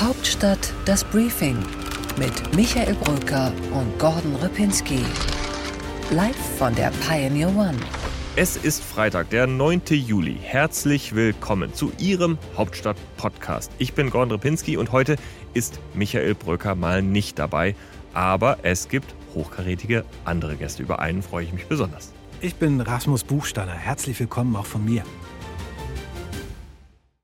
[0.00, 1.58] Hauptstadt das Briefing
[2.16, 5.00] mit Michael Brücker und Gordon Ripinski.
[6.12, 7.76] Live von der Pioneer One.
[8.36, 9.82] Es ist Freitag, der 9.
[9.90, 10.36] Juli.
[10.40, 13.72] Herzlich willkommen zu Ihrem Hauptstadt-Podcast.
[13.78, 15.16] Ich bin Gordon Ripinski und heute
[15.52, 17.74] ist Michael Brücker mal nicht dabei.
[18.14, 20.80] Aber es gibt hochkarätige andere Gäste.
[20.84, 22.12] Über einen freue ich mich besonders.
[22.40, 23.74] Ich bin Rasmus Buchstaller.
[23.74, 25.02] Herzlich willkommen auch von mir.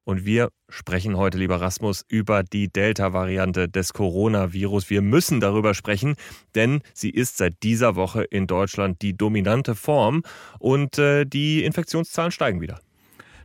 [0.05, 4.91] Und wir sprechen heute, lieber Rasmus, über die Delta-Variante des Coronavirus.
[4.91, 6.17] Wir müssen darüber sprechen,
[6.55, 10.23] denn sie ist seit dieser Woche in Deutschland die dominante Form
[10.59, 12.81] und äh, die Infektionszahlen steigen wieder.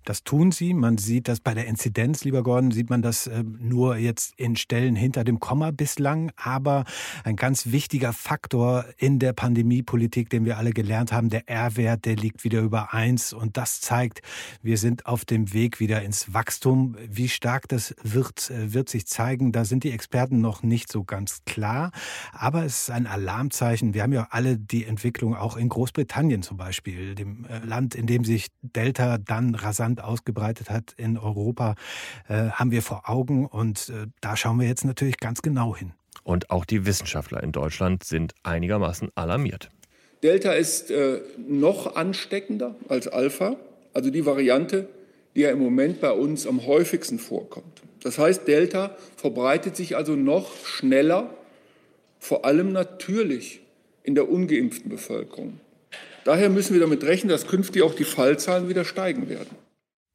[0.09, 0.73] Das tun sie.
[0.73, 4.55] Man sieht das bei der Inzidenz, lieber Gordon, sieht man das äh, nur jetzt in
[4.55, 6.31] Stellen hinter dem Komma bislang.
[6.35, 6.85] Aber
[7.23, 12.15] ein ganz wichtiger Faktor in der Pandemiepolitik, den wir alle gelernt haben, der R-Wert, der
[12.15, 13.33] liegt wieder über eins.
[13.33, 14.23] Und das zeigt,
[14.63, 16.97] wir sind auf dem Weg wieder ins Wachstum.
[17.07, 19.51] Wie stark das wird, äh, wird sich zeigen.
[19.51, 21.91] Da sind die Experten noch nicht so ganz klar.
[22.31, 23.93] Aber es ist ein Alarmzeichen.
[23.93, 28.07] Wir haben ja alle die Entwicklung auch in Großbritannien zum Beispiel, dem äh, Land, in
[28.07, 31.75] dem sich Delta dann rasant ausgebreitet hat in Europa,
[32.27, 33.45] äh, haben wir vor Augen.
[33.45, 35.93] Und äh, da schauen wir jetzt natürlich ganz genau hin.
[36.23, 39.69] Und auch die Wissenschaftler in Deutschland sind einigermaßen alarmiert.
[40.21, 43.55] Delta ist äh, noch ansteckender als Alpha,
[43.93, 44.89] also die Variante,
[45.35, 47.81] die ja im Moment bei uns am häufigsten vorkommt.
[48.03, 51.33] Das heißt, Delta verbreitet sich also noch schneller,
[52.19, 53.61] vor allem natürlich
[54.03, 55.59] in der ungeimpften Bevölkerung.
[56.25, 59.49] Daher müssen wir damit rechnen, dass künftig auch die Fallzahlen wieder steigen werden.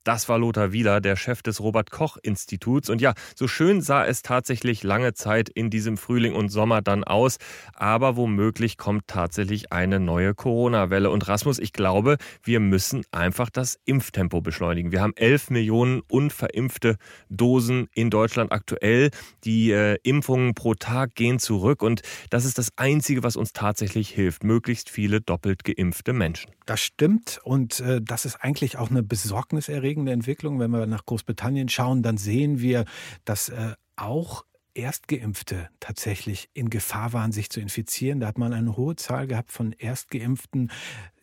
[0.04, 2.90] Das war Lothar Wieler, der Chef des Robert Koch Instituts.
[2.90, 7.04] Und ja, so schön sah es tatsächlich lange Zeit in diesem Frühling und Sommer dann
[7.04, 7.38] aus.
[7.72, 11.08] Aber womöglich kommt tatsächlich eine neue Corona-Welle.
[11.08, 14.92] Und Rasmus, ich glaube, wir müssen einfach das Impftempo beschleunigen.
[14.92, 16.96] Wir haben 11 Millionen unverimpfte
[17.30, 19.10] Dosen in Deutschland aktuell.
[19.44, 21.82] Die äh, Impfungen pro Tag gehen zurück.
[21.82, 24.44] Und das ist das Einzige, was uns tatsächlich hilft.
[24.44, 26.50] Möglichst viele doppelt geimpfte Menschen.
[26.66, 27.40] Das stimmt.
[27.42, 30.58] Und äh, das ist eigentlich auch eine besorgniserregende beunruhigende Entwicklung.
[30.58, 32.84] Wenn wir nach Großbritannien schauen, dann sehen wir,
[33.24, 34.44] dass äh, auch
[34.74, 38.20] Erstgeimpfte tatsächlich in Gefahr waren, sich zu infizieren.
[38.20, 40.70] Da hat man eine hohe Zahl gehabt von Erstgeimpften,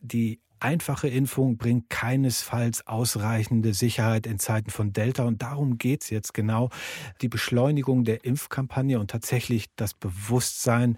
[0.00, 5.24] die einfache Impfung bringt keinesfalls ausreichende Sicherheit in Zeiten von Delta.
[5.24, 6.70] Und darum geht es jetzt genau.
[7.20, 10.96] Die Beschleunigung der Impfkampagne und tatsächlich das Bewusstsein,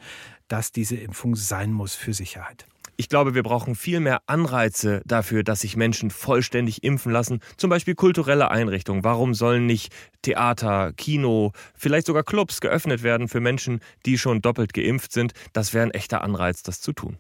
[0.49, 2.67] dass diese Impfung sein muss für Sicherheit.
[2.97, 7.41] Ich glaube, wir brauchen viel mehr Anreize dafür, dass sich Menschen vollständig impfen lassen.
[7.57, 9.05] Zum Beispiel kulturelle Einrichtungen.
[9.05, 14.73] Warum sollen nicht Theater, Kino, vielleicht sogar Clubs geöffnet werden für Menschen, die schon doppelt
[14.73, 15.33] geimpft sind?
[15.53, 17.19] Das wäre ein echter Anreiz, das zu tun.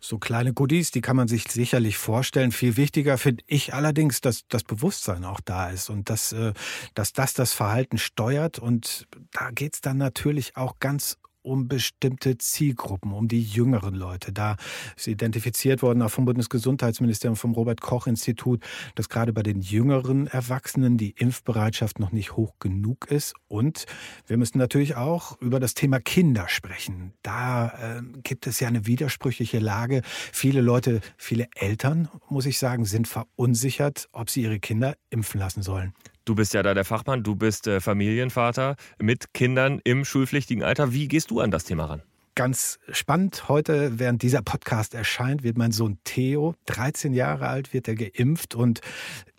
[0.00, 2.50] So kleine Goodies, die kann man sich sicherlich vorstellen.
[2.50, 6.54] Viel wichtiger finde ich allerdings, dass das Bewusstsein auch da ist und dass, äh,
[6.94, 8.58] dass das das Verhalten steuert.
[8.58, 14.32] Und da geht es dann natürlich auch ganz um bestimmte Zielgruppen, um die jüngeren Leute.
[14.32, 14.56] Da
[14.96, 18.62] ist identifiziert worden, auch vom Bundesgesundheitsministerium, vom Robert-Koch-Institut,
[18.94, 23.34] dass gerade bei den jüngeren Erwachsenen die Impfbereitschaft noch nicht hoch genug ist.
[23.48, 23.86] Und
[24.26, 27.12] wir müssen natürlich auch über das Thema Kinder sprechen.
[27.22, 30.02] Da äh, gibt es ja eine widersprüchliche Lage.
[30.04, 35.62] Viele Leute, viele Eltern, muss ich sagen, sind verunsichert, ob sie ihre Kinder impfen lassen
[35.62, 35.92] sollen.
[36.24, 40.92] Du bist ja da der Fachmann, du bist äh, Familienvater mit Kindern im schulpflichtigen Alter.
[40.92, 42.02] Wie gehst du an das Thema ran?
[42.34, 43.48] Ganz spannend.
[43.48, 48.54] Heute, während dieser Podcast erscheint, wird mein Sohn Theo, 13 Jahre alt, wird er geimpft
[48.54, 48.80] und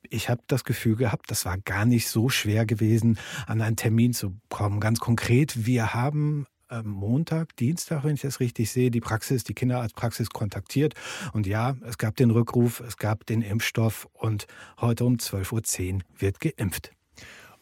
[0.10, 3.18] ich habe das Gefühl gehabt, das war gar nicht so schwer gewesen,
[3.48, 4.80] an einen Termin zu kommen.
[4.80, 6.46] Ganz konkret, wir haben
[6.82, 10.96] Montag, Dienstag, wenn ich das richtig sehe, die Praxis, die Kinderarztpraxis kontaktiert.
[11.34, 14.48] Und ja, es gab den Rückruf, es gab den Impfstoff und
[14.82, 16.92] heute um 12.10 Uhr wird geimpft.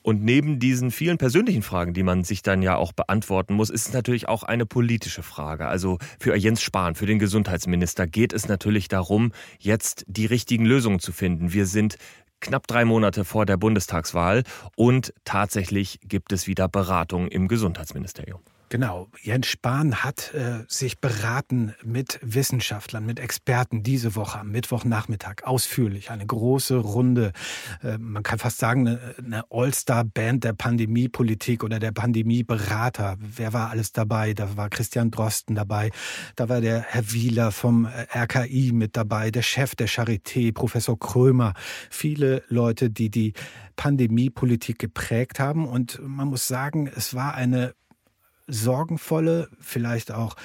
[0.03, 3.87] Und neben diesen vielen persönlichen Fragen, die man sich dann ja auch beantworten muss, ist
[3.87, 5.67] es natürlich auch eine politische Frage.
[5.67, 10.99] Also für Jens Spahn, für den Gesundheitsminister, geht es natürlich darum, jetzt die richtigen Lösungen
[10.99, 11.53] zu finden.
[11.53, 11.97] Wir sind
[12.39, 14.43] knapp drei Monate vor der Bundestagswahl
[14.75, 18.41] und tatsächlich gibt es wieder Beratungen im Gesundheitsministerium.
[18.71, 25.43] Genau, Jens Spahn hat äh, sich beraten mit Wissenschaftlern, mit Experten diese Woche am Mittwochnachmittag
[25.43, 26.09] ausführlich.
[26.09, 27.33] Eine große Runde,
[27.83, 33.17] äh, man kann fast sagen, eine, All-Star-Band der Pandemiepolitik oder der Pandemieberater.
[33.19, 34.33] Wer war alles dabei?
[34.33, 35.91] Da war Christian Drosten dabei,
[36.37, 40.97] da war der Herr Wieler vom äh, RKI mit dabei, der Chef der Charité, Professor
[40.97, 41.55] Krömer.
[41.89, 43.33] Viele Leute, die die
[43.75, 45.67] Pandemiepolitik geprägt haben.
[45.67, 47.73] Und man muss sagen, es war eine
[48.51, 50.35] sorgenvolle, vielleicht auch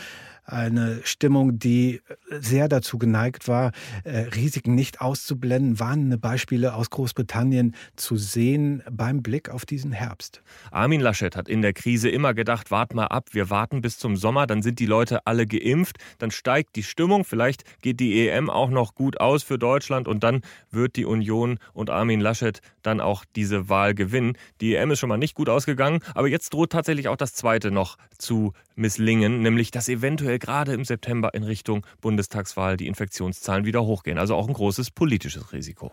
[0.46, 2.00] Eine Stimmung, die
[2.30, 3.72] sehr dazu geneigt war,
[4.04, 5.80] äh, Risiken nicht auszublenden.
[5.80, 10.42] Warnende Beispiele aus Großbritannien zu sehen beim Blick auf diesen Herbst.
[10.70, 14.16] Armin Laschet hat in der Krise immer gedacht, wart mal ab, wir warten bis zum
[14.16, 18.48] Sommer, dann sind die Leute alle geimpft, dann steigt die Stimmung, vielleicht geht die EM
[18.48, 23.00] auch noch gut aus für Deutschland und dann wird die Union und Armin Laschet dann
[23.00, 24.34] auch diese Wahl gewinnen.
[24.60, 27.72] Die EM ist schon mal nicht gut ausgegangen, aber jetzt droht tatsächlich auch das zweite
[27.72, 33.84] noch zu misslingen, nämlich dass eventuell gerade im September in Richtung Bundestagswahl die Infektionszahlen wieder
[33.84, 34.18] hochgehen.
[34.18, 35.92] Also auch ein großes politisches Risiko.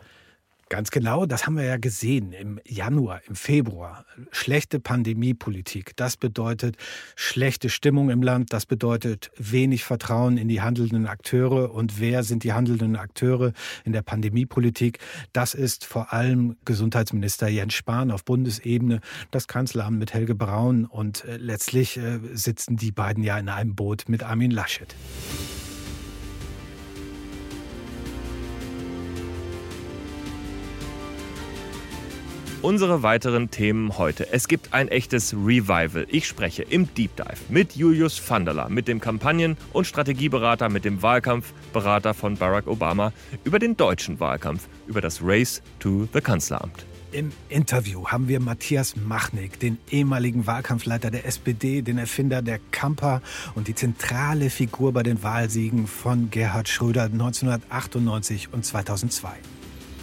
[0.70, 4.06] Ganz genau, das haben wir ja gesehen im Januar, im Februar.
[4.32, 6.78] Schlechte Pandemiepolitik, das bedeutet
[7.16, 11.74] schlechte Stimmung im Land, das bedeutet wenig Vertrauen in die handelnden Akteure.
[11.74, 15.00] Und wer sind die handelnden Akteure in der Pandemiepolitik?
[15.32, 19.02] Das ist vor allem Gesundheitsminister Jens Spahn auf Bundesebene,
[19.32, 23.76] das Kanzleramt mit Helge Braun und äh, letztlich äh, sitzen die beiden ja in einem
[23.76, 24.96] Boot mit Armin Laschet.
[32.64, 34.32] Unsere weiteren Themen heute.
[34.32, 36.08] Es gibt ein echtes Revival.
[36.10, 41.02] Ich spreche im Deep Dive mit Julius Vanderler, mit dem Kampagnen- und Strategieberater, mit dem
[41.02, 43.12] Wahlkampfberater von Barack Obama
[43.44, 46.86] über den deutschen Wahlkampf, über das Race to the Kanzleramt.
[47.12, 53.22] Im Interview haben wir Matthias Machnik, den ehemaligen Wahlkampfleiter der SPD, den Erfinder der Kamper
[53.56, 59.34] und die zentrale Figur bei den Wahlsiegen von Gerhard Schröder 1998 und 2002.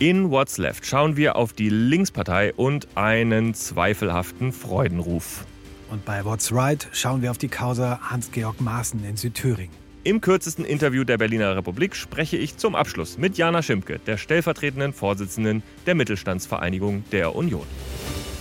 [0.01, 5.45] In What's Left schauen wir auf die Linkspartei und einen zweifelhaften Freudenruf.
[5.91, 9.77] Und bei What's Right schauen wir auf die Causa Hans-Georg Maaßen in Südthüringen.
[10.03, 14.95] Im kürzesten Interview der Berliner Republik spreche ich zum Abschluss mit Jana Schimpke, der stellvertretenden
[14.95, 17.67] Vorsitzenden der Mittelstandsvereinigung der Union.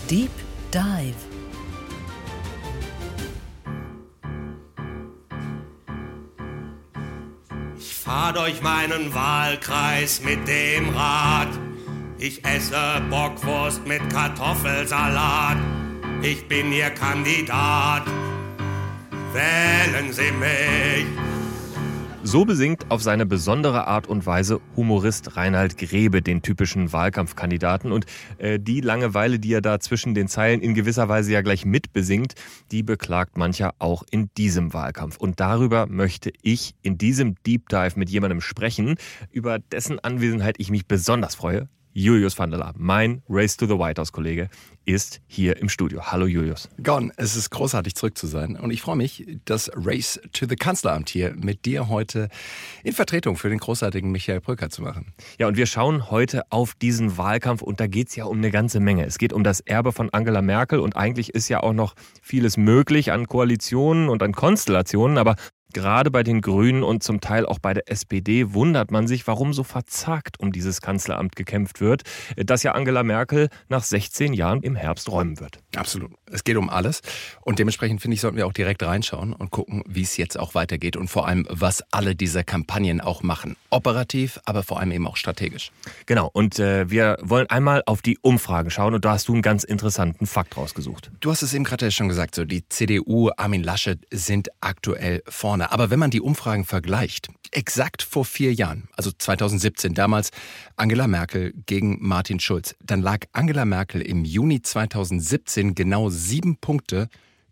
[0.09, 0.31] Deep
[0.73, 1.28] Dive.
[8.19, 11.47] Fahr durch meinen Wahlkreis mit dem Rad.
[12.17, 15.57] Ich esse Bockwurst mit Kartoffelsalat.
[16.21, 18.03] Ich bin Ihr Kandidat.
[19.31, 21.28] Wählen Sie mich.
[22.23, 27.93] So besingt auf seine besondere Art und Weise Humorist Reinhard Grebe den typischen Wahlkampfkandidaten.
[27.93, 28.05] Und
[28.37, 32.35] äh, die Langeweile, die er da zwischen den Zeilen in gewisser Weise ja gleich mitbesingt,
[32.71, 35.17] die beklagt mancher auch in diesem Wahlkampf.
[35.17, 38.95] Und darüber möchte ich in diesem Deep Dive mit jemandem sprechen,
[39.31, 41.69] über dessen Anwesenheit ich mich besonders freue.
[41.99, 44.49] Julius van der Laar, mein Race to the White House-Kollege,
[44.85, 46.01] ist hier im Studio.
[46.01, 46.69] Hallo Julius.
[46.81, 50.55] Gon, es ist großartig zurück zu sein und ich freue mich, das Race to the
[50.55, 52.29] Kanzleramt hier mit dir heute
[52.85, 55.13] in Vertretung für den großartigen Michael Brücker zu machen.
[55.39, 58.49] Ja, und wir schauen heute auf diesen Wahlkampf und da geht es ja um eine
[58.49, 59.05] ganze Menge.
[59.05, 62.55] Es geht um das Erbe von Angela Merkel und eigentlich ist ja auch noch vieles
[62.55, 65.35] möglich an Koalitionen und an Konstellationen, aber
[65.71, 69.53] Gerade bei den Grünen und zum Teil auch bei der SPD wundert man sich, warum
[69.53, 72.03] so verzagt um dieses Kanzleramt gekämpft wird,
[72.35, 75.59] das ja Angela Merkel nach 16 Jahren im Herbst räumen wird.
[75.75, 76.11] Absolut.
[76.25, 77.01] Es geht um alles.
[77.41, 80.55] Und dementsprechend finde ich, sollten wir auch direkt reinschauen und gucken, wie es jetzt auch
[80.55, 83.55] weitergeht und vor allem, was alle diese Kampagnen auch machen.
[83.69, 85.71] Operativ, aber vor allem eben auch strategisch.
[86.07, 86.31] Genau.
[86.33, 89.63] Und äh, wir wollen einmal auf die Umfragen schauen und da hast du einen ganz
[89.63, 91.11] interessanten Fakt rausgesucht.
[91.19, 95.58] Du hast es eben gerade schon gesagt, so die CDU, Armin Laschet sind aktuell vorne
[95.59, 95.71] vorne.
[95.71, 100.31] Aber wenn man die Umfragen vergleicht, exakt vor vier Jahren, also 2017, damals
[100.75, 107.09] Angela Merkel gegen Martin Schulz, dann lag Angela Merkel im Juni 2017 genau sieben Punkte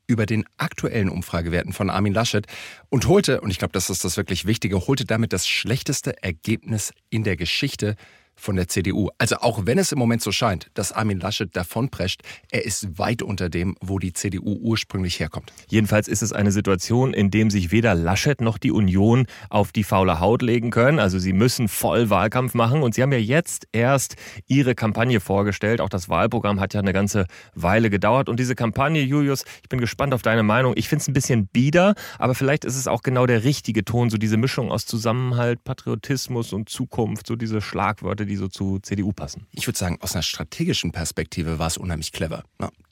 [0.09, 2.47] über den aktuellen Umfragewerten von Armin Laschet
[2.89, 6.93] und holte, und ich glaube, das ist das wirklich Wichtige, holte damit das schlechteste Ergebnis
[7.09, 7.95] in der Geschichte
[8.37, 9.09] von der CDU.
[9.17, 13.21] Also auch wenn es im Moment so scheint, dass Armin Laschet davonprescht, er ist weit
[13.21, 15.51] unter dem, wo die CDU ursprünglich herkommt.
[15.67, 19.83] Jedenfalls ist es eine Situation, in dem sich weder Laschet noch die Union auf die
[19.83, 20.99] faule Haut legen können.
[20.99, 24.15] Also sie müssen voll Wahlkampf machen und sie haben ja jetzt erst
[24.45, 25.81] ihre Kampagne vorgestellt.
[25.81, 27.25] Auch das Wahlprogramm hat ja eine ganze
[27.55, 30.73] Weile gedauert und diese Kampagne, Julius, ich bin gespannt auf deine Meinung.
[30.77, 34.09] Ich finde es ein bisschen bieder, aber vielleicht ist es auch genau der richtige Ton,
[34.09, 39.11] so diese Mischung aus Zusammenhalt, Patriotismus und Zukunft, so diese Schlagwörter, die so zu CDU
[39.11, 39.47] passen?
[39.51, 42.43] Ich würde sagen, aus einer strategischen Perspektive war es unheimlich clever.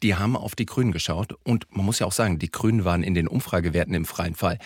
[0.02, 3.04] Die haben auf die Grünen geschaut und man muss ja auch sagen, die Grünen waren
[3.04, 4.60] in den Umfragewerten im freien Fall.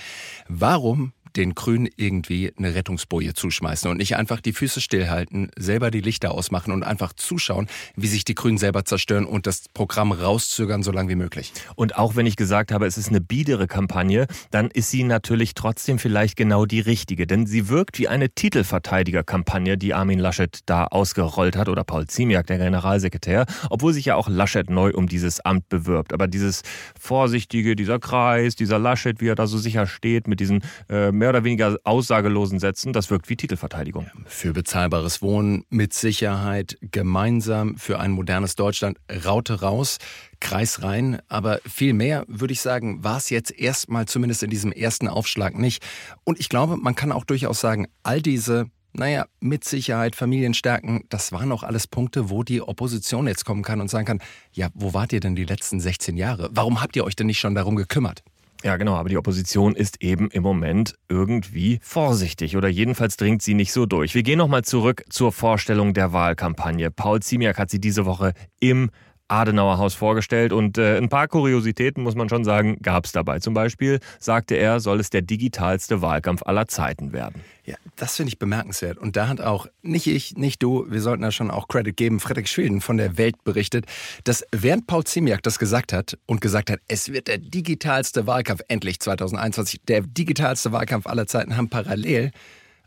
[0.48, 6.02] Warum den Grünen irgendwie eine Rettungsboje zuschmeißen und nicht einfach die Füße stillhalten, selber die
[6.02, 10.84] Lichter ausmachen und einfach zuschauen, wie sich die Grünen selber zerstören und das Programm rauszögern,
[10.84, 11.54] so lange wie möglich.
[11.76, 15.54] Und auch wenn ich gesagt habe, es ist eine biedere Kampagne, dann ist sie natürlich
[15.54, 17.28] trotzdem vielleicht genau die richtige.
[17.28, 22.48] Denn sie wirkt wie eine Titelverteidigerkampagne, die Armin Laschet da ausgerollt hat oder Paul Ziemiak,
[22.48, 26.14] der Generalsekretär, obwohl sich ja auch Laschet neu um dieses Amt bewirbt.
[26.14, 26.62] Aber dieses
[27.00, 31.30] Vorsichtige, dieser Kreis, dieser Laschet, wie er da so sicher steht mit diesen äh, mehr
[31.30, 34.10] oder weniger aussagelosen Sätzen, das wirkt wie Titelverteidigung.
[34.26, 40.00] Für bezahlbares Wohnen mit Sicherheit, gemeinsam für ein modernes Deutschland, Raute raus,
[40.40, 41.22] Kreis rein.
[41.28, 45.56] Aber viel mehr, würde ich sagen, war es jetzt erstmal zumindest in diesem ersten Aufschlag
[45.56, 45.86] nicht.
[46.24, 51.32] Und ich glaube, man kann auch durchaus sagen, all diese naja, mit Sicherheit, Familienstärken, das
[51.32, 54.20] waren auch alles Punkte, wo die Opposition jetzt kommen kann und sagen kann,
[54.52, 56.50] ja, wo wart ihr denn die letzten 16 Jahre?
[56.52, 58.24] Warum habt ihr euch denn nicht schon darum gekümmert?
[58.62, 63.54] Ja, genau, aber die Opposition ist eben im Moment irgendwie vorsichtig oder jedenfalls dringt sie
[63.54, 64.16] nicht so durch.
[64.16, 66.92] Wir gehen nochmal zurück zur Vorstellung der Wahlkampagne.
[66.92, 68.92] Paul Ziemiak hat sie diese Woche im
[69.30, 73.40] Adenauer Haus vorgestellt und äh, ein paar Kuriositäten, muss man schon sagen, gab es dabei.
[73.40, 77.42] Zum Beispiel sagte er, soll es der digitalste Wahlkampf aller Zeiten werden.
[77.66, 78.98] Ja, das finde ich bemerkenswert.
[78.98, 82.20] Und da hat auch nicht ich, nicht du, wir sollten da schon auch Credit geben,
[82.20, 83.86] Frederik Schwilden von der Welt berichtet,
[84.24, 88.62] dass während Paul Ziemiak das gesagt hat und gesagt hat, es wird der digitalste Wahlkampf,
[88.68, 92.32] endlich 2021, der digitalste Wahlkampf aller Zeiten, haben parallel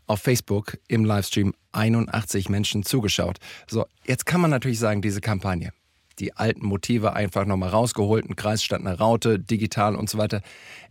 [0.07, 3.37] auf Facebook im Livestream 81 Menschen zugeschaut.
[3.67, 5.71] So, jetzt kann man natürlich sagen, diese Kampagne,
[6.19, 10.41] die alten Motive einfach nochmal rausgeholt, ein Kreis statt eine Raute, digital und so weiter.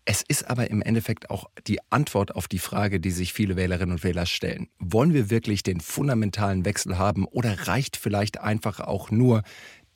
[0.04, 3.92] Es ist aber im Endeffekt auch die Antwort auf die Frage, die sich viele Wählerinnen
[3.92, 4.68] und Wähler stellen.
[4.78, 9.42] Wollen wir wirklich den fundamentalen Wechsel haben oder reicht vielleicht einfach auch nur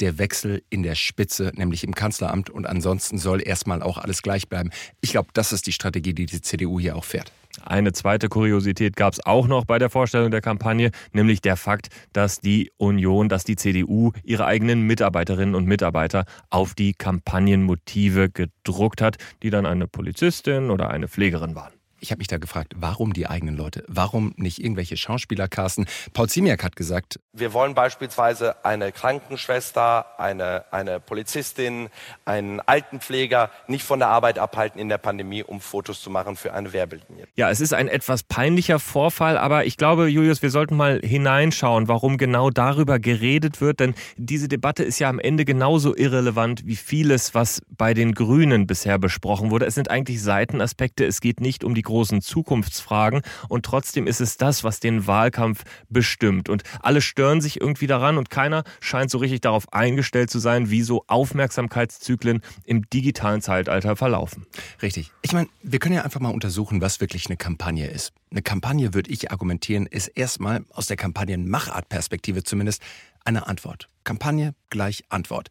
[0.00, 4.48] der Wechsel in der Spitze, nämlich im Kanzleramt und ansonsten soll erstmal auch alles gleich
[4.48, 4.70] bleiben.
[5.00, 7.32] Ich glaube, das ist die Strategie, die die CDU hier auch fährt.
[7.64, 11.88] Eine zweite Kuriosität gab es auch noch bei der Vorstellung der Kampagne, nämlich der Fakt,
[12.12, 19.00] dass die Union, dass die CDU ihre eigenen Mitarbeiterinnen und Mitarbeiter auf die Kampagnenmotive gedruckt
[19.00, 21.75] hat, die dann eine Polizistin oder eine Pflegerin waren.
[22.06, 23.82] Ich habe mich da gefragt, warum die eigenen Leute?
[23.88, 25.86] Warum nicht irgendwelche Schauspieler casten?
[26.12, 31.88] Paul Ziemiak hat gesagt, wir wollen beispielsweise eine Krankenschwester, eine, eine Polizistin,
[32.24, 36.54] einen Altenpfleger nicht von der Arbeit abhalten in der Pandemie, um Fotos zu machen für
[36.54, 37.26] eine Werbelinie.
[37.34, 41.88] Ja, es ist ein etwas peinlicher Vorfall, aber ich glaube, Julius, wir sollten mal hineinschauen,
[41.88, 46.76] warum genau darüber geredet wird, denn diese Debatte ist ja am Ende genauso irrelevant wie
[46.76, 49.66] vieles, was bei den Grünen bisher besprochen wurde.
[49.66, 54.36] Es sind eigentlich Seitenaspekte, es geht nicht um die großen Zukunftsfragen und trotzdem ist es
[54.36, 56.50] das, was den Wahlkampf bestimmt.
[56.50, 60.68] Und alle stören sich irgendwie daran und keiner scheint so richtig darauf eingestellt zu sein,
[60.68, 64.44] wie so Aufmerksamkeitszyklen im digitalen Zeitalter verlaufen.
[64.82, 65.10] Richtig.
[65.22, 68.12] Ich meine, wir können ja einfach mal untersuchen, was wirklich eine Kampagne ist.
[68.30, 72.82] Eine Kampagne, würde ich argumentieren, ist erstmal aus der Kampagnenmachartperspektive zumindest
[73.24, 73.88] eine Antwort.
[74.04, 75.48] Kampagne gleich Antwort.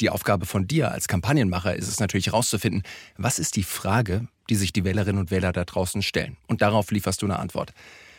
[0.00, 2.82] Die Aufgabe von dir als Kampagnenmacher ist es natürlich herauszufinden,
[3.16, 6.36] was ist die Frage, die sich die Wählerinnen und Wähler da draußen stellen.
[6.46, 7.72] Und darauf lieferst du eine Antwort.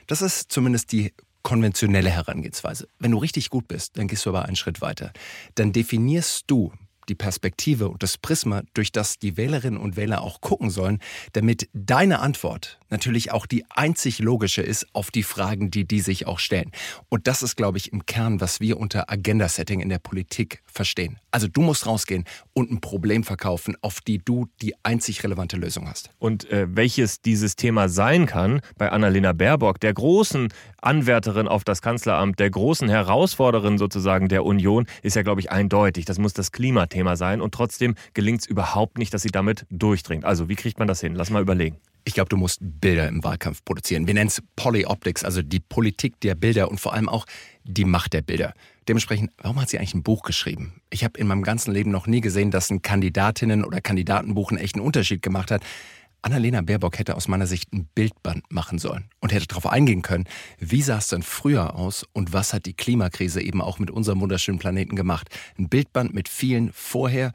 [0.08, 1.14] Das ist zumindest die
[1.44, 2.88] konventionelle Herangehensweise.
[3.00, 5.12] Wenn du richtig gut bist, dann gehst du aber einen Schritt weiter.
[5.54, 6.74] Dann definierst du
[7.10, 11.00] die Perspektive und das Prisma, durch das die Wählerinnen und Wähler auch gucken sollen,
[11.34, 16.28] damit deine Antwort natürlich auch die einzig logische ist auf die Fragen, die die sich
[16.28, 16.72] auch stellen.
[17.10, 21.20] Und das ist, glaube ich, im Kern, was wir unter Agenda-Setting in der Politik verstehen.
[21.32, 25.90] Also du musst rausgehen und ein Problem verkaufen, auf die du die einzig relevante Lösung
[25.90, 26.10] hast.
[26.20, 30.50] Und äh, welches dieses Thema sein kann, bei Annalena Baerbock, der großen
[30.86, 36.06] Anwärterin auf das Kanzleramt, der großen Herausforderin sozusagen der Union, ist ja, glaube ich, eindeutig.
[36.06, 40.26] Das muss das Klimathema sein und trotzdem gelingt es überhaupt nicht, dass sie damit durchdringt.
[40.26, 41.16] Also wie kriegt man das hin?
[41.16, 41.78] Lass mal überlegen.
[42.08, 44.06] Ich glaube, du musst Bilder im Wahlkampf produzieren.
[44.06, 47.26] Wir nennen es Polyoptics, also die Politik der Bilder und vor allem auch
[47.64, 48.54] die Macht der Bilder.
[48.88, 50.82] Dementsprechend, warum hat sie eigentlich ein Buch geschrieben?
[50.92, 54.60] Ich habe in meinem ganzen Leben noch nie gesehen, dass ein Kandidatinnen- oder Kandidatenbuch einen
[54.60, 55.64] echten Unterschied gemacht hat.
[56.26, 60.26] Annalena Baerbock hätte aus meiner Sicht ein Bildband machen sollen und hätte darauf eingehen können,
[60.58, 64.22] wie sah es denn früher aus und was hat die Klimakrise eben auch mit unserem
[64.22, 65.30] wunderschönen Planeten gemacht.
[65.60, 67.32] Ein Bildband mit vielen Vorher-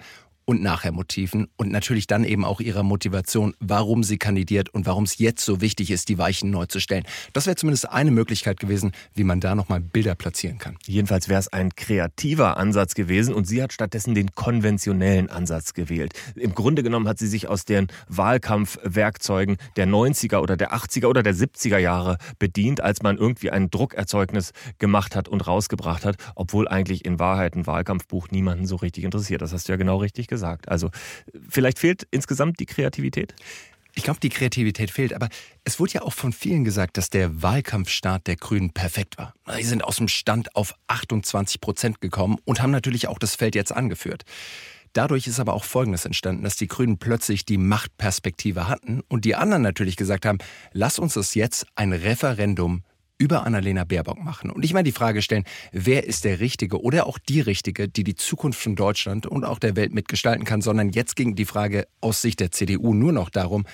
[0.50, 5.16] und Nachher-Motiven und natürlich dann eben auch ihrer Motivation, warum sie kandidiert und warum es
[5.19, 7.04] jetzt so wichtig ist, die Weichen neu zu stellen.
[7.33, 10.76] Das wäre zumindest eine Möglichkeit gewesen, wie man da nochmal Bilder platzieren kann.
[10.87, 16.14] Jedenfalls wäre es ein kreativer Ansatz gewesen und sie hat stattdessen den konventionellen Ansatz gewählt.
[16.35, 21.23] Im Grunde genommen hat sie sich aus den Wahlkampfwerkzeugen der 90er oder der 80er oder
[21.23, 26.66] der 70er Jahre bedient, als man irgendwie ein Druckerzeugnis gemacht hat und rausgebracht hat, obwohl
[26.66, 29.42] eigentlich in Wahrheit ein Wahlkampfbuch niemanden so richtig interessiert.
[29.42, 30.69] Das hast du ja genau richtig gesagt gesagt.
[30.69, 30.91] Also
[31.49, 33.35] vielleicht fehlt insgesamt die Kreativität?
[33.95, 35.29] Ich glaube, die Kreativität fehlt, aber
[35.65, 39.35] es wurde ja auch von vielen gesagt, dass der Wahlkampfstart der Grünen perfekt war.
[39.57, 43.55] Sie sind aus dem Stand auf 28 Prozent gekommen und haben natürlich auch das Feld
[43.55, 44.23] jetzt angeführt.
[44.93, 49.37] Dadurch ist aber auch Folgendes entstanden, dass die Grünen plötzlich die Machtperspektive hatten und die
[49.37, 50.39] anderen natürlich gesagt haben,
[50.73, 52.83] lass uns das jetzt ein Referendum
[53.21, 54.50] über Annalena Baerbock machen.
[54.50, 58.03] Und ich meine die Frage stellen, wer ist der Richtige oder auch die Richtige, die
[58.03, 61.87] die Zukunft von Deutschland und auch der Welt mitgestalten kann, sondern jetzt ging die Frage
[62.00, 63.67] aus Sicht der CDU nur noch darum,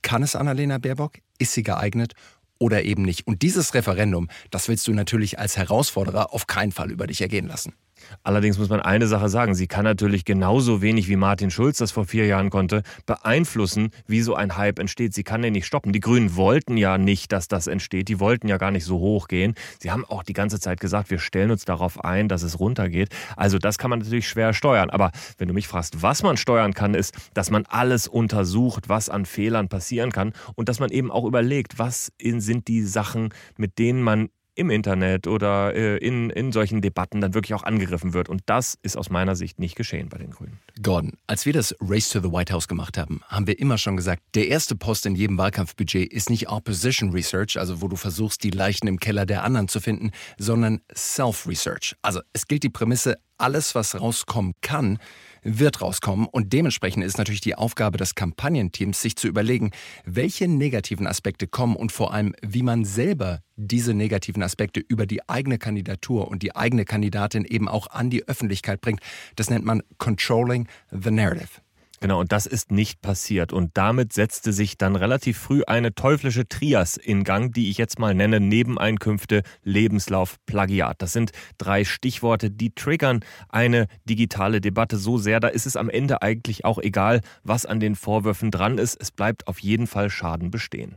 [0.00, 1.18] kann es Annalena Baerbock?
[1.38, 2.14] Ist sie geeignet?
[2.58, 3.26] Oder eben nicht.
[3.26, 7.46] Und dieses Referendum, das willst du natürlich als Herausforderer auf keinen Fall über dich ergehen
[7.46, 7.74] lassen.
[8.22, 11.92] Allerdings muss man eine Sache sagen, sie kann natürlich genauso wenig wie Martin Schulz das
[11.92, 15.14] vor vier Jahren konnte, beeinflussen, wie so ein Hype entsteht.
[15.14, 15.92] Sie kann den nicht stoppen.
[15.92, 18.08] Die Grünen wollten ja nicht, dass das entsteht.
[18.08, 19.54] Die wollten ja gar nicht so hoch gehen.
[19.78, 23.10] Sie haben auch die ganze Zeit gesagt, wir stellen uns darauf ein, dass es runtergeht.
[23.36, 24.90] Also das kann man natürlich schwer steuern.
[24.90, 29.08] Aber wenn du mich fragst, was man steuern kann, ist, dass man alles untersucht, was
[29.08, 33.78] an Fehlern passieren kann und dass man eben auch überlegt, was sind die Sachen, mit
[33.78, 38.28] denen man im Internet oder äh, in, in solchen Debatten dann wirklich auch angegriffen wird.
[38.28, 40.60] Und das ist aus meiner Sicht nicht geschehen bei den Grünen.
[40.82, 43.96] Gordon, als wir das Race to the White House gemacht haben, haben wir immer schon
[43.96, 48.44] gesagt, der erste Post in jedem Wahlkampfbudget ist nicht Opposition Research, also wo du versuchst,
[48.44, 51.96] die Leichen im Keller der anderen zu finden, sondern Self-Research.
[52.02, 54.98] Also es gilt die Prämisse, alles, was rauskommen kann,
[55.44, 56.26] wird rauskommen.
[56.26, 59.70] Und dementsprechend ist natürlich die Aufgabe des Kampagnenteams, sich zu überlegen,
[60.04, 65.28] welche negativen Aspekte kommen und vor allem, wie man selber diese negativen Aspekte über die
[65.28, 69.00] eigene Kandidatur und die eigene Kandidatin eben auch an die Öffentlichkeit bringt.
[69.36, 71.63] Das nennt man Controlling the Narrative.
[72.04, 73.54] Genau, und das ist nicht passiert.
[73.54, 77.98] Und damit setzte sich dann relativ früh eine teuflische Trias in Gang, die ich jetzt
[77.98, 81.00] mal nenne, Nebeneinkünfte, Lebenslauf, Plagiat.
[81.00, 85.88] Das sind drei Stichworte, die triggern eine digitale Debatte so sehr, da ist es am
[85.88, 89.00] Ende eigentlich auch egal, was an den Vorwürfen dran ist.
[89.00, 90.96] Es bleibt auf jeden Fall Schaden bestehen.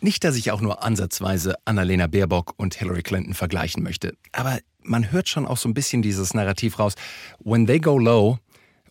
[0.00, 5.12] Nicht, dass ich auch nur ansatzweise Annalena Baerbock und Hillary Clinton vergleichen möchte, aber man
[5.12, 6.94] hört schon auch so ein bisschen dieses Narrativ raus.
[7.38, 8.38] When they go low,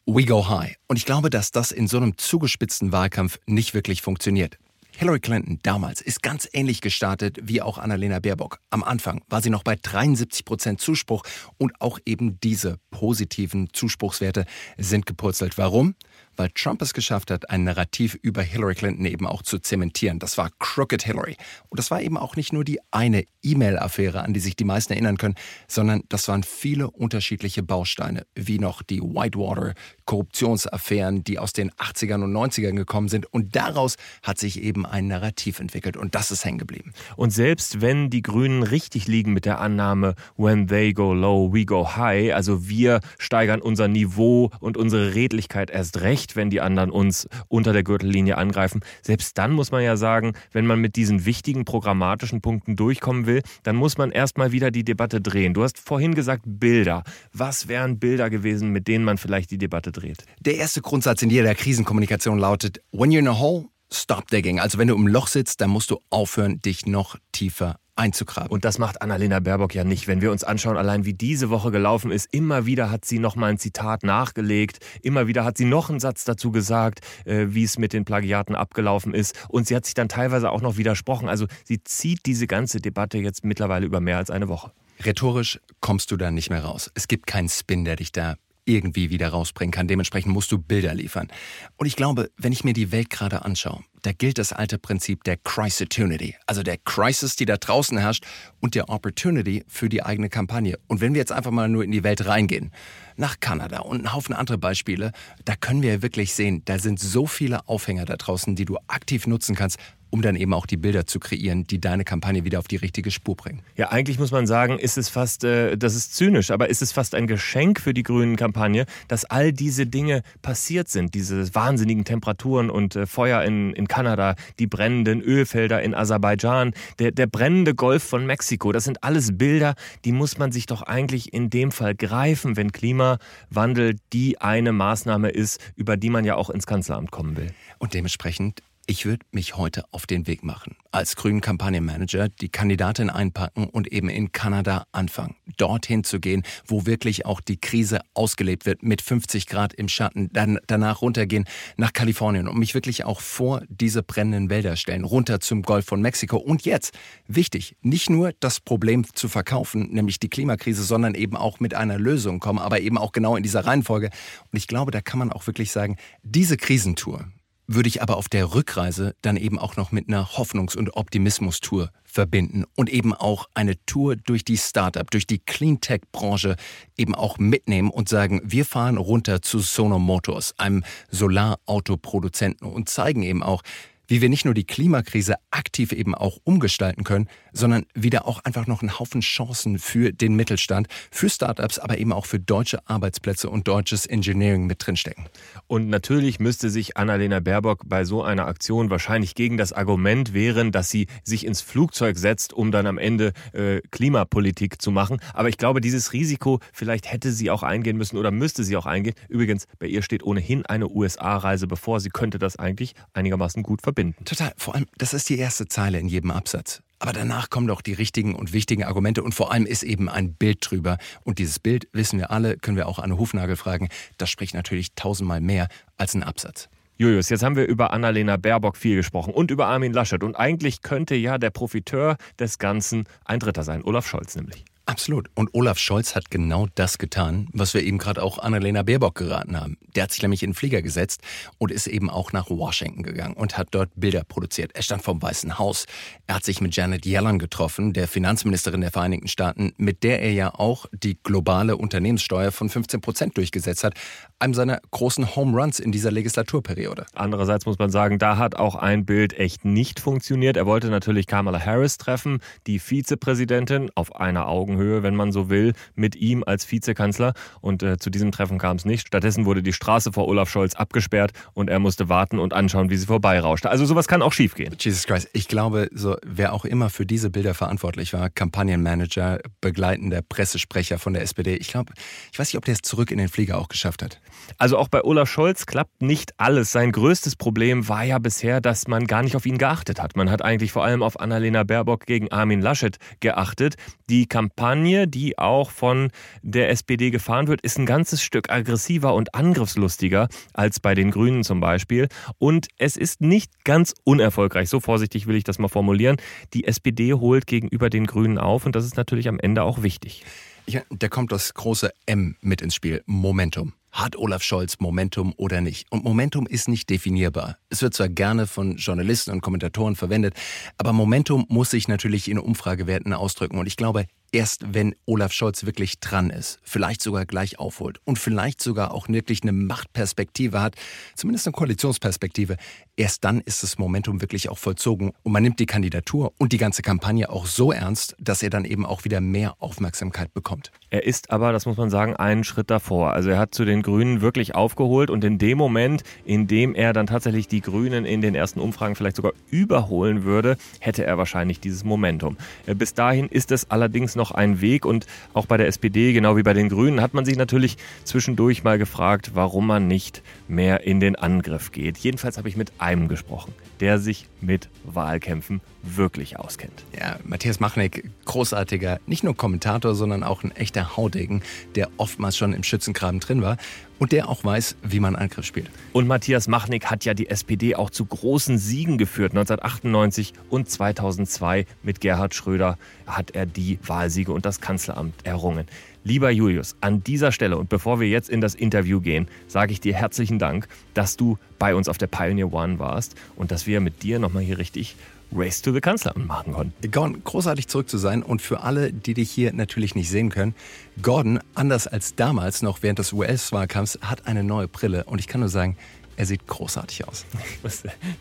[0.07, 0.75] we go high.
[0.87, 4.57] Und ich glaube, dass das in so einem zugespitzten Wahlkampf nicht wirklich funktioniert.
[4.97, 8.59] Hillary Clinton damals ist ganz ähnlich gestartet wie auch Annalena Baerbock.
[8.71, 11.21] Am Anfang war sie noch bei 73 Prozent Zuspruch
[11.59, 14.45] und auch eben diese positiven Zuspruchswerte
[14.77, 15.59] sind gepurzelt.
[15.59, 15.93] Warum?
[16.37, 20.19] Weil Trump es geschafft hat, ein Narrativ über Hillary Clinton eben auch zu zementieren.
[20.19, 21.37] Das war Crooked Hillary.
[21.69, 24.93] Und das war eben auch nicht nur die eine E-Mail-Affäre, an die sich die meisten
[24.93, 25.35] erinnern können,
[25.67, 32.33] sondern das waren viele unterschiedliche Bausteine, wie noch die Whitewater-Korruptionsaffären, die aus den 80ern und
[32.33, 33.25] 90ern gekommen sind.
[33.33, 35.97] Und daraus hat sich eben ein Narrativ entwickelt.
[35.97, 36.93] Und das ist hängen geblieben.
[37.15, 41.65] Und selbst wenn die Grünen richtig liegen mit der Annahme, when they go low, we
[41.65, 46.61] go high, also wir steigern unser Niveau und unsere Redlichkeit erst recht, nicht, wenn die
[46.61, 48.81] anderen uns unter der Gürtellinie angreifen.
[49.01, 53.41] Selbst dann muss man ja sagen, wenn man mit diesen wichtigen programmatischen Punkten durchkommen will,
[53.63, 55.53] dann muss man erstmal wieder die Debatte drehen.
[55.53, 57.03] Du hast vorhin gesagt Bilder.
[57.31, 60.25] Was wären Bilder gewesen, mit denen man vielleicht die Debatte dreht?
[60.41, 64.59] Der erste Grundsatz in jeder Krisenkommunikation lautet, when you're in a hole, stop digging.
[64.59, 68.49] Also wenn du im Loch sitzt, dann musst du aufhören, dich noch tiefer einzugraben.
[68.49, 70.07] Und das macht Annalena Baerbock ja nicht.
[70.07, 73.35] Wenn wir uns anschauen, allein wie diese Woche gelaufen ist, immer wieder hat sie noch
[73.35, 77.63] mal ein Zitat nachgelegt, immer wieder hat sie noch einen Satz dazu gesagt, äh, wie
[77.63, 79.35] es mit den Plagiaten abgelaufen ist.
[79.49, 81.29] Und sie hat sich dann teilweise auch noch widersprochen.
[81.29, 84.71] Also sie zieht diese ganze Debatte jetzt mittlerweile über mehr als eine Woche.
[85.03, 86.91] Rhetorisch kommst du da nicht mehr raus.
[86.95, 88.35] Es gibt keinen Spin, der dich da
[88.67, 89.87] irgendwie wieder rausbringen kann.
[89.87, 91.29] Dementsprechend musst du Bilder liefern.
[91.77, 95.23] Und ich glaube, wenn ich mir die Welt gerade anschaue, da gilt das alte Prinzip
[95.23, 98.25] der Crisis-Opportunity, also der Crisis, die da draußen herrscht
[98.59, 100.77] und der Opportunity für die eigene Kampagne.
[100.87, 102.71] Und wenn wir jetzt einfach mal nur in die Welt reingehen,
[103.15, 105.11] nach Kanada und einen Haufen andere Beispiele,
[105.45, 109.25] da können wir wirklich sehen, da sind so viele Aufhänger da draußen, die du aktiv
[109.27, 109.77] nutzen kannst,
[110.09, 113.11] um dann eben auch die Bilder zu kreieren, die deine Kampagne wieder auf die richtige
[113.11, 113.61] Spur bringen.
[113.75, 116.91] Ja, eigentlich muss man sagen, ist es fast, äh, das ist zynisch, aber ist es
[116.91, 122.69] fast ein Geschenk für die Grünen-Kampagne, dass all diese Dinge passiert sind, diese wahnsinnigen Temperaturen
[122.69, 128.03] und äh, Feuer in, in Kanada, die brennenden Ölfelder in Aserbaidschan, der, der brennende Golf
[128.03, 131.95] von Mexiko, das sind alles Bilder, die muss man sich doch eigentlich in dem Fall
[131.95, 137.35] greifen, wenn Klimawandel die eine Maßnahme ist, über die man ja auch ins Kanzleramt kommen
[137.37, 137.51] will.
[137.79, 140.77] Und dementsprechend ich würde mich heute auf den Weg machen.
[140.91, 145.35] Als grünen Kampagnenmanager die Kandidatin einpacken und eben in Kanada anfangen.
[145.57, 150.29] Dorthin zu gehen, wo wirklich auch die Krise ausgelebt wird, mit 50 Grad im Schatten.
[150.31, 151.43] Dann danach runtergehen
[151.75, 155.03] nach Kalifornien und mich wirklich auch vor diese brennenden Wälder stellen.
[155.03, 156.37] Runter zum Golf von Mexiko.
[156.37, 156.97] Und jetzt,
[157.27, 161.99] wichtig, nicht nur das Problem zu verkaufen, nämlich die Klimakrise, sondern eben auch mit einer
[161.99, 164.11] Lösung kommen, aber eben auch genau in dieser Reihenfolge.
[164.51, 167.27] Und ich glaube, da kann man auch wirklich sagen, diese Krisentour,
[167.67, 171.91] würde ich aber auf der Rückreise dann eben auch noch mit einer Hoffnungs- und Optimismus-Tour
[172.05, 176.55] verbinden und eben auch eine Tour durch die Startup, durch die Cleantech-Branche
[176.97, 183.21] eben auch mitnehmen und sagen, wir fahren runter zu Sono Motors, einem Solarautoproduzenten und zeigen
[183.21, 183.61] eben auch,
[184.07, 188.67] wie wir nicht nur die Klimakrise aktiv eben auch umgestalten können, sondern wieder auch einfach
[188.67, 193.49] noch einen Haufen Chancen für den Mittelstand, für Startups, aber eben auch für deutsche Arbeitsplätze
[193.49, 195.25] und deutsches Engineering mit drinstecken.
[195.67, 200.71] Und natürlich müsste sich Annalena Baerbock bei so einer Aktion wahrscheinlich gegen das Argument wehren,
[200.71, 205.19] dass sie sich ins Flugzeug setzt, um dann am Ende äh, Klimapolitik zu machen.
[205.33, 208.85] Aber ich glaube, dieses Risiko vielleicht hätte sie auch eingehen müssen oder müsste sie auch
[208.85, 209.15] eingehen.
[209.27, 211.99] Übrigens, bei ihr steht ohnehin eine USA-Reise bevor.
[211.99, 214.25] Sie könnte das eigentlich einigermaßen gut verbinden verbinden.
[214.25, 214.53] Total.
[214.57, 216.81] Vor allem, das ist die erste Zeile in jedem Absatz.
[216.99, 220.33] Aber danach kommen doch die richtigen und wichtigen Argumente und vor allem ist eben ein
[220.33, 220.97] Bild drüber.
[221.23, 224.93] Und dieses Bild, wissen wir alle, können wir auch Anne Hufnagel fragen, das spricht natürlich
[224.95, 226.69] tausendmal mehr als ein Absatz.
[226.97, 230.23] Julius, jetzt haben wir über Annalena Baerbock viel gesprochen und über Armin Laschet.
[230.23, 234.65] Und eigentlich könnte ja der Profiteur des Ganzen ein Dritter sein, Olaf Scholz nämlich.
[234.89, 235.29] Absolut.
[235.35, 239.59] Und Olaf Scholz hat genau das getan, was wir eben gerade auch Annalena Baerbock geraten
[239.59, 239.77] haben.
[239.97, 241.19] Der hat sich nämlich in den Flieger gesetzt
[241.57, 244.71] und ist eben auch nach Washington gegangen und hat dort Bilder produziert.
[244.75, 245.87] Er stand vom Weißen Haus.
[246.25, 250.31] Er hat sich mit Janet Yellen getroffen, der Finanzministerin der Vereinigten Staaten, mit der er
[250.31, 253.93] ja auch die globale Unternehmenssteuer von 15 Prozent durchgesetzt hat.
[254.39, 257.07] Einem seiner großen Home Runs in dieser Legislaturperiode.
[257.13, 260.55] Andererseits muss man sagen, da hat auch ein Bild echt nicht funktioniert.
[260.55, 265.49] Er wollte natürlich Kamala Harris treffen, die Vizepräsidentin, auf einer Augenhöhe Augenhöhe, wenn man so
[265.49, 267.33] will, mit ihm als Vizekanzler.
[267.61, 269.07] Und äh, zu diesem Treffen kam es nicht.
[269.07, 272.97] Stattdessen wurde die Straße vor Olaf Scholz abgesperrt und er musste warten und anschauen, wie
[272.97, 273.69] sie vorbeirauschte.
[273.69, 274.75] Also sowas kann auch schiefgehen.
[274.79, 275.29] Jesus Christ.
[275.33, 281.13] Ich glaube, so wer auch immer für diese Bilder verantwortlich war, Kampagnenmanager, begleitender Pressesprecher von
[281.13, 281.93] der SPD, ich glaube,
[282.31, 284.19] ich weiß nicht, ob der es zurück in den Flieger auch geschafft hat.
[284.57, 286.71] Also auch bei Olaf Scholz klappt nicht alles.
[286.71, 290.15] Sein größtes Problem war ja bisher, dass man gar nicht auf ihn geachtet hat.
[290.15, 293.75] Man hat eigentlich vor allem auf Annalena Baerbock gegen Armin Laschet geachtet.
[294.09, 299.13] Die Kampagne Kampagne, die auch von der SPD gefahren wird, ist ein ganzes Stück aggressiver
[299.13, 302.09] und angriffslustiger als bei den Grünen zum Beispiel.
[302.37, 304.67] Und es ist nicht ganz unerfolgreich.
[304.67, 306.17] So vorsichtig will ich das mal formulieren.
[306.53, 310.25] Die SPD holt gegenüber den Grünen auf und das ist natürlich am Ende auch wichtig.
[310.67, 313.01] Ja, da kommt das große M mit ins Spiel.
[313.05, 313.71] Momentum.
[313.97, 315.91] Hat Olaf Scholz Momentum oder nicht?
[315.91, 317.57] Und Momentum ist nicht definierbar.
[317.69, 320.35] Es wird zwar gerne von Journalisten und Kommentatoren verwendet,
[320.77, 323.57] aber Momentum muss sich natürlich in Umfragewerten ausdrücken.
[323.57, 328.19] Und ich glaube, erst wenn Olaf Scholz wirklich dran ist, vielleicht sogar gleich aufholt und
[328.19, 330.75] vielleicht sogar auch wirklich eine Machtperspektive hat,
[331.15, 332.57] zumindest eine Koalitionsperspektive,
[332.95, 336.57] erst dann ist das Momentum wirklich auch vollzogen und man nimmt die Kandidatur und die
[336.57, 340.71] ganze Kampagne auch so ernst, dass er dann eben auch wieder mehr Aufmerksamkeit bekommt.
[340.89, 343.13] Er ist aber, das muss man sagen, einen Schritt davor.
[343.13, 346.93] Also er hat zu den Grünen wirklich aufgeholt und in dem Moment, in dem er
[346.93, 351.59] dann tatsächlich die Grünen in den ersten Umfragen vielleicht sogar überholen würde, hätte er wahrscheinlich
[351.59, 352.37] dieses Momentum.
[352.65, 356.35] Äh, bis dahin ist es allerdings noch ein Weg und auch bei der SPD, genau
[356.35, 360.83] wie bei den Grünen, hat man sich natürlich zwischendurch mal gefragt, warum man nicht mehr
[360.83, 361.97] in den Angriff geht.
[361.97, 366.83] Jedenfalls habe ich mit einem gesprochen, der sich mit Wahlkämpfen wirklich auskennt.
[366.99, 371.41] Ja, Matthias Machnick, großartiger, nicht nur Kommentator, sondern auch ein echter Haudegen,
[371.75, 373.57] der oftmals schon im Schützengraben drin war
[373.99, 375.69] und der auch weiß, wie man Angriff spielt.
[375.93, 379.31] Und Matthias Machnick hat ja die SPD auch zu großen Siegen geführt.
[379.31, 385.67] 1998 und 2002 mit Gerhard Schröder hat er die Wahlsiege und das Kanzleramt errungen.
[386.03, 389.81] Lieber Julius, an dieser Stelle und bevor wir jetzt in das Interview gehen, sage ich
[389.81, 393.81] dir herzlichen Dank, dass du bei uns auf der Pioneer One warst und dass wir
[393.81, 394.95] mit dir nochmal hier richtig
[395.31, 396.91] Race to the Kanzleramt machen konnten.
[396.91, 400.55] Gordon, großartig zurück zu sein und für alle, die dich hier natürlich nicht sehen können,
[401.01, 405.41] Gordon, anders als damals noch während des US-Wahlkampfs, hat eine neue Brille und ich kann
[405.41, 405.77] nur sagen,
[406.17, 407.25] er sieht großartig aus.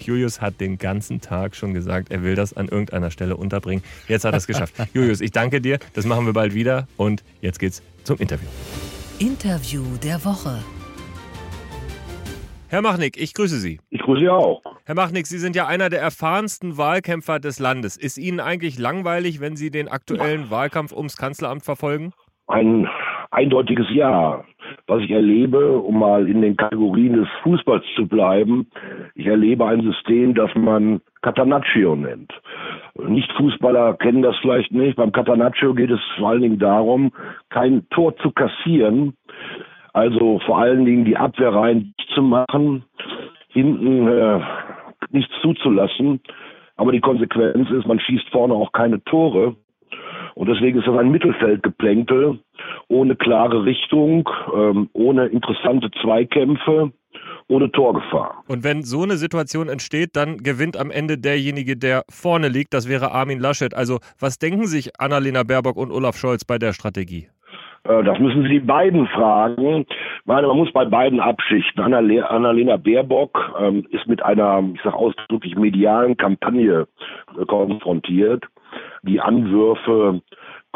[0.00, 3.82] Julius hat den ganzen Tag schon gesagt, er will das an irgendeiner Stelle unterbringen.
[4.06, 4.74] Jetzt hat er es geschafft.
[4.92, 5.78] Julius, ich danke dir.
[5.94, 6.86] Das machen wir bald wieder.
[6.98, 8.48] Und jetzt geht's zum Interview.
[9.18, 10.62] Interview der Woche.
[12.68, 13.78] Herr Machnick, ich grüße Sie.
[13.90, 14.60] Ich grüße Sie auch.
[14.84, 17.96] Herr Machnick, Sie sind ja einer der erfahrensten Wahlkämpfer des Landes.
[17.96, 22.12] Ist Ihnen eigentlich langweilig, wenn Sie den aktuellen Wahlkampf ums Kanzleramt verfolgen?
[22.48, 22.88] Ein
[23.30, 24.44] eindeutiges Ja.
[24.88, 28.68] Was ich erlebe, um mal in den Kategorien des Fußballs zu bleiben,
[29.14, 32.32] ich erlebe ein System, das man Catanaccio nennt.
[32.94, 34.96] Nicht-Fußballer kennen das vielleicht nicht.
[34.96, 37.12] Beim Catanaccio geht es vor allen Dingen darum,
[37.50, 39.16] kein Tor zu kassieren,
[39.96, 42.84] also vor allen Dingen die Abwehr rein zu machen,
[43.48, 44.40] hinten äh,
[45.10, 46.20] nichts zuzulassen.
[46.76, 49.56] Aber die Konsequenz ist, man schießt vorne auch keine Tore.
[50.34, 52.38] Und deswegen ist das ein Mittelfeldgeplänkel
[52.88, 56.92] ohne klare Richtung, ähm, ohne interessante Zweikämpfe
[57.48, 58.44] ohne Torgefahr.
[58.48, 62.74] Und wenn so eine Situation entsteht, dann gewinnt am Ende derjenige, der vorne liegt.
[62.74, 63.72] Das wäre Armin Laschet.
[63.72, 67.28] Also was denken sich Annalena Baerbock und Olaf Scholz bei der Strategie?
[67.88, 69.86] Äh, das müssen Sie beiden fragen.
[70.24, 71.82] Meine, man muss bei beiden abschichten.
[71.82, 76.86] Annalena Baerbock ähm, ist mit einer, ich sage ausdrücklich, medialen Kampagne
[77.38, 78.44] äh, konfrontiert.
[79.02, 80.20] Die Anwürfe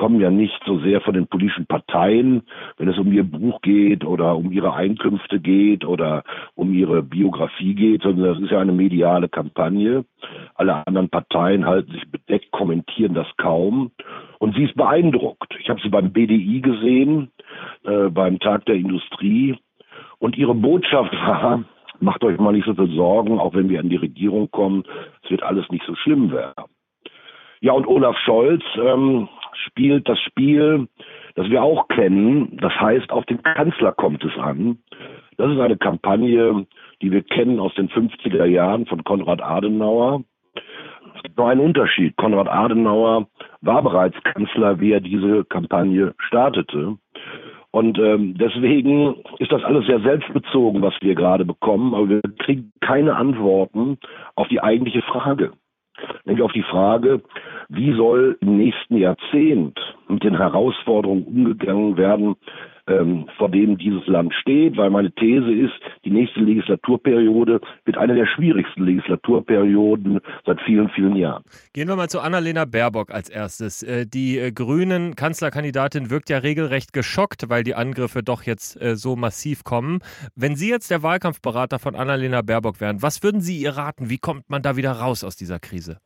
[0.01, 2.41] kommen ja nicht so sehr von den politischen Parteien,
[2.79, 7.75] wenn es um ihr Buch geht oder um ihre Einkünfte geht oder um ihre Biografie
[7.75, 10.07] geht, sondern das ist ja eine mediale Kampagne.
[10.55, 13.91] Alle anderen Parteien halten sich bedeckt, kommentieren das kaum.
[14.39, 15.55] Und sie ist beeindruckt.
[15.61, 17.31] Ich habe sie beim BDI gesehen,
[17.85, 19.59] äh, beim Tag der Industrie.
[20.19, 21.63] Und ihre Botschaft war,
[22.01, 24.83] macht euch mal nicht so viel Sorgen, auch wenn wir an die Regierung kommen,
[25.23, 26.65] es wird alles nicht so schlimm werden.
[27.61, 30.89] Ja, und Olaf Scholz ähm, spielt das Spiel,
[31.35, 32.59] das wir auch kennen.
[32.61, 34.79] Das heißt, auf den Kanzler kommt es an.
[35.37, 36.67] Das ist eine Kampagne,
[37.03, 40.23] die wir kennen aus den 50er Jahren von Konrad Adenauer.
[41.17, 42.17] Es gibt nur einen Unterschied.
[42.17, 43.27] Konrad Adenauer
[43.61, 46.97] war bereits Kanzler, wie er diese Kampagne startete.
[47.73, 52.73] Und ähm, deswegen ist das alles sehr selbstbezogen, was wir gerade bekommen, aber wir kriegen
[52.81, 53.99] keine Antworten
[54.35, 55.53] auf die eigentliche Frage
[56.25, 57.23] nämlich auf die Frage,
[57.69, 59.79] wie soll im nächsten Jahrzehnt
[60.11, 62.37] mit den Herausforderungen umgegangen werden,
[62.91, 68.15] ähm, vor denen dieses Land steht, weil meine These ist, die nächste Legislaturperiode wird eine
[68.15, 71.45] der schwierigsten Legislaturperioden seit vielen, vielen Jahren.
[71.73, 73.83] Gehen wir mal zu Annalena Baerbock als erstes.
[73.83, 78.97] Äh, die äh, grünen Kanzlerkandidatin wirkt ja regelrecht geschockt, weil die Angriffe doch jetzt äh,
[78.97, 80.01] so massiv kommen.
[80.35, 84.11] Wenn Sie jetzt der Wahlkampfberater von Annalena Baerbock wären, was würden Sie ihr raten?
[84.11, 85.99] Wie kommt man da wieder raus aus dieser Krise?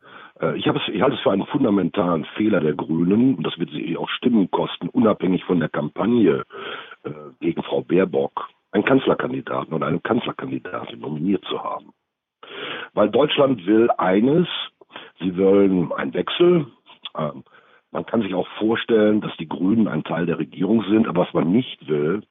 [0.56, 3.96] Ich, es, ich halte es für einen fundamentalen Fehler der Grünen, und das wird sie
[3.96, 6.42] auch Stimmen kosten, unabhängig von der Kampagne
[7.04, 11.92] äh, gegen Frau Baerbock, einen Kanzlerkandidaten oder eine Kanzlerkandidatin nominiert zu haben.
[12.94, 14.48] Weil Deutschland will eines,
[15.20, 16.66] sie wollen einen Wechsel.
[17.16, 17.44] Ähm,
[17.92, 21.32] man kann sich auch vorstellen, dass die Grünen ein Teil der Regierung sind, aber was
[21.32, 22.24] man nicht will,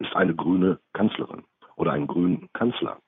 [0.00, 1.44] ist eine grüne Kanzlerin
[1.76, 2.98] oder einen grünen Kanzler.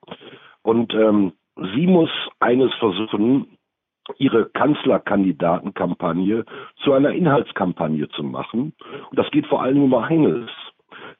[0.61, 1.33] Und ähm,
[1.75, 3.57] sie muss eines versuchen,
[4.17, 6.45] ihre Kanzlerkandidatenkampagne
[6.83, 8.73] zu einer Inhaltskampagne zu machen.
[9.09, 10.49] Und das geht vor allem um eines,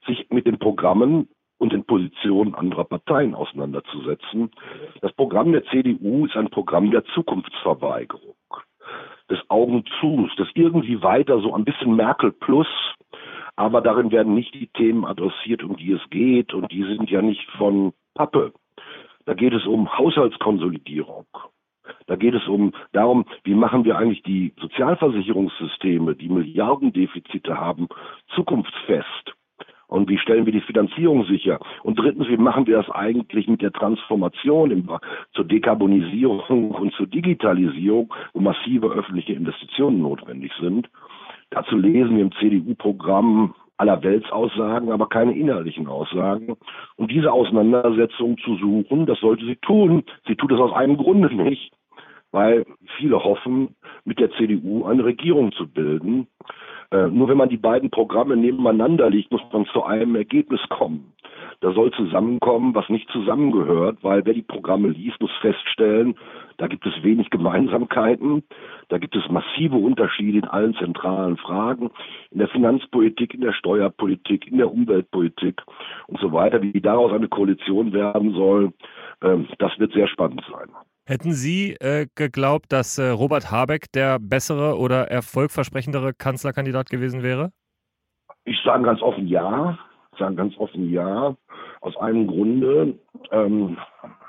[0.05, 1.27] sich mit den Programmen
[1.59, 4.49] und den Positionen anderer Parteien auseinanderzusetzen.
[5.01, 8.35] Das Programm der CDU ist ein Programm der Zukunftsverweigerung,
[9.29, 12.67] des Augenzus, des irgendwie weiter so ein bisschen Merkel plus,
[13.55, 17.21] aber darin werden nicht die Themen adressiert, um die es geht und die sind ja
[17.21, 18.53] nicht von Pappe.
[19.25, 21.25] Da geht es um Haushaltskonsolidierung,
[22.09, 27.87] da geht es um darum, wie machen wir eigentlich die Sozialversicherungssysteme, die Milliardendefizite haben,
[28.33, 29.35] zukunftsfest.
[29.87, 31.59] Und wie stellen wir die Finanzierung sicher?
[31.83, 34.89] Und drittens, wie machen wir das eigentlich mit der Transformation im,
[35.33, 40.89] zur Dekarbonisierung und zur Digitalisierung, wo massive öffentliche Investitionen notwendig sind?
[41.51, 46.55] Dazu lesen wir im CDU-Programm aller Weltsaussagen, aber keine inhaltlichen Aussagen.
[46.95, 50.03] Und diese Auseinandersetzung zu suchen, das sollte sie tun.
[50.27, 51.71] Sie tut es aus einem Grunde nicht,
[52.31, 52.65] weil
[52.97, 56.27] viele hoffen, mit der CDU eine Regierung zu bilden.
[56.91, 61.13] Äh, nur wenn man die beiden Programme nebeneinander liegt, muss man zu einem Ergebnis kommen.
[61.61, 66.15] Da soll zusammenkommen, was nicht zusammengehört, weil wer die Programme liest, muss feststellen,
[66.57, 68.43] da gibt es wenig Gemeinsamkeiten,
[68.87, 71.89] da gibt es massive Unterschiede in allen zentralen Fragen,
[72.31, 75.61] in der Finanzpolitik, in der Steuerpolitik, in der Umweltpolitik
[76.07, 76.61] und so weiter.
[76.61, 78.71] Wie daraus eine Koalition werden soll,
[79.21, 80.69] äh, das wird sehr spannend sein.
[81.09, 87.49] Hätten Sie äh, geglaubt, dass äh, Robert Habeck der bessere oder erfolgversprechendere Kanzlerkandidat gewesen wäre?
[88.45, 89.79] Ich sage ganz offen ja.
[90.11, 91.35] Ich sage ganz offen ja.
[91.81, 92.99] Aus einem Grunde.
[93.31, 93.79] Ähm,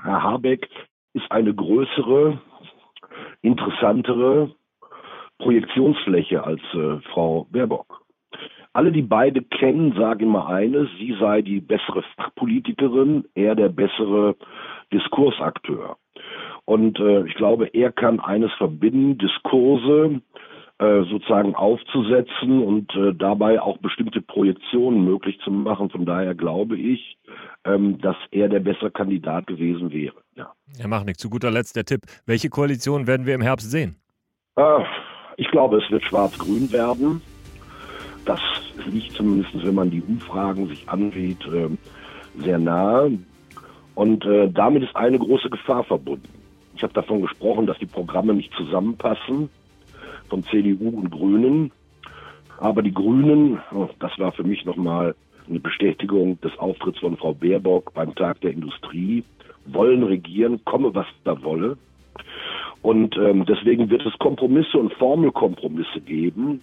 [0.05, 0.71] Herr Habeck
[1.13, 2.41] ist eine größere,
[3.43, 4.51] interessantere
[5.37, 8.07] Projektionsfläche als äh, Frau Baerbock.
[8.73, 14.35] Alle, die beide kennen, sagen immer eines, sie sei die bessere Fachpolitikerin, er der bessere
[14.95, 15.99] Diskursakteur.
[16.65, 20.21] Und äh, ich glaube, er kann eines verbinden, Diskurse
[20.81, 25.91] äh, sozusagen aufzusetzen und äh, dabei auch bestimmte Projektionen möglich zu machen.
[25.91, 27.19] Von daher glaube ich,
[27.67, 30.15] ähm, dass er der bessere Kandidat gewesen wäre.
[30.37, 30.53] Ja.
[30.79, 32.03] Herr Machnick, zu guter Letzt der Tipp.
[32.25, 33.97] Welche Koalition werden wir im Herbst sehen?
[34.57, 34.85] Äh,
[35.37, 37.21] ich glaube, es wird schwarz-grün werden.
[38.25, 38.41] Das
[38.87, 41.69] liegt zumindest, wenn man die Umfragen sich ansieht, äh,
[42.39, 43.19] sehr nahe.
[43.95, 46.40] Und äh, damit ist eine große Gefahr verbunden.
[46.81, 49.51] Ich habe davon gesprochen, dass die Programme nicht zusammenpassen
[50.31, 51.73] von CDU und Grünen.
[52.59, 55.15] Aber die Grünen, oh, das war für mich nochmal
[55.47, 59.25] eine Bestätigung des Auftritts von Frau Baerbock beim Tag der Industrie,
[59.67, 61.77] wollen regieren, komme was da wolle.
[62.81, 66.63] Und ähm, deswegen wird es Kompromisse und Formelkompromisse geben.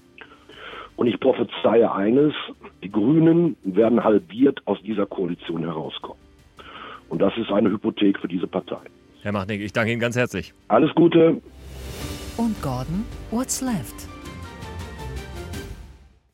[0.95, 2.33] Und ich prophezeie eines,
[2.81, 6.19] die Grünen werden halbiert aus dieser Koalition herauskommen.
[7.07, 8.79] Und das ist eine Hypothek für diese Partei.
[9.21, 10.53] Herr Machnick, ich danke Ihnen ganz herzlich.
[10.67, 11.41] Alles Gute.
[12.37, 14.07] Und Gordon, what's left?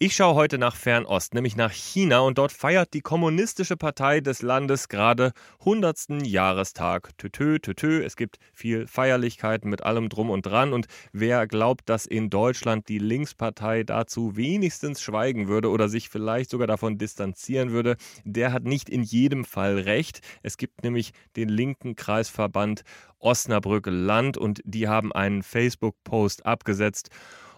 [0.06, 4.42] Ich schaue heute nach Fernost, nämlich nach China und dort feiert die Kommunistische Partei des
[4.42, 6.26] Landes gerade 100.
[6.26, 7.18] Jahrestag.
[7.18, 12.06] Tötö, tötö, es gibt viel Feierlichkeiten mit allem drum und dran und wer glaubt, dass
[12.06, 17.96] in Deutschland die Linkspartei dazu wenigstens schweigen würde oder sich vielleicht sogar davon distanzieren würde,
[18.26, 20.20] der hat nicht in jedem Fall recht.
[20.42, 22.84] Es gibt nämlich den linken Kreisverband
[23.20, 27.10] Osnabrück Land und die haben einen Facebook-Post abgesetzt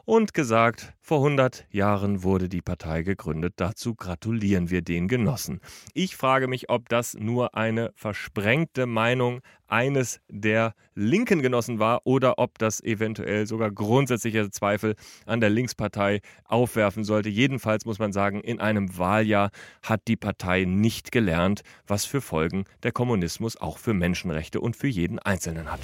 [0.06, 3.54] und gesagt, vor 100 Jahren wurde die Partei gegründet.
[3.58, 5.60] Dazu gratulieren wir den Genossen.
[5.94, 12.38] Ich frage mich, ob das nur eine versprengte Meinung eines der linken Genossen war oder
[12.38, 17.30] ob das eventuell sogar grundsätzliche Zweifel an der Linkspartei aufwerfen sollte.
[17.30, 19.50] Jedenfalls muss man sagen, in einem Wahljahr
[19.82, 24.88] hat die Partei nicht gelernt, was für Folgen der Kommunismus auch für Menschenrechte und für
[24.88, 25.82] jeden Einzelnen hat.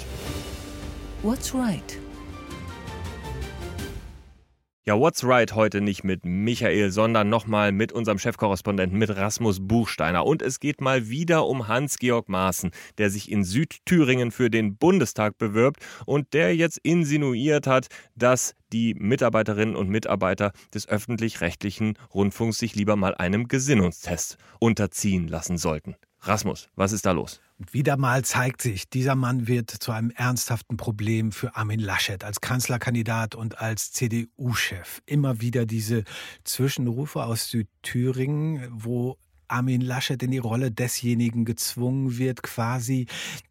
[1.22, 1.98] What's right?
[4.84, 10.26] Ja, What's Right heute nicht mit Michael, sondern nochmal mit unserem Chefkorrespondenten, mit Rasmus Buchsteiner.
[10.26, 15.38] Und es geht mal wieder um Hans-Georg Maaßen, der sich in Südthüringen für den Bundestag
[15.38, 22.74] bewirbt und der jetzt insinuiert hat, dass die Mitarbeiterinnen und Mitarbeiter des öffentlich-rechtlichen Rundfunks sich
[22.74, 25.94] lieber mal einem Gesinnungstest unterziehen lassen sollten.
[26.22, 27.40] Rasmus, was ist da los?
[27.70, 32.40] Wieder mal zeigt sich, dieser Mann wird zu einem ernsthaften Problem für Armin Laschet als
[32.40, 35.02] Kanzlerkandidat und als CDU-Chef.
[35.06, 36.04] Immer wieder diese
[36.44, 43.06] Zwischenrufe aus Südthüringen, wo Armin Laschet in die Rolle desjenigen gezwungen wird, quasi